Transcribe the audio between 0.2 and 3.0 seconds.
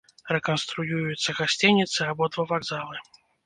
Рэканструююцца гасцініцы, абодва вакзалы.